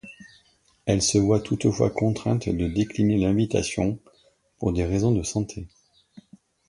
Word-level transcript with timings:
Elle 0.87 1.03
se 1.03 1.19
voit 1.19 1.39
toutefois 1.41 1.91
contrainte 1.91 2.49
de 2.49 2.65
décliner 2.67 3.19
l'invitation 3.19 3.99
pour 4.57 4.73
des 4.73 4.83
raisons 4.83 5.11
de 5.11 5.21
santé. 5.21 5.67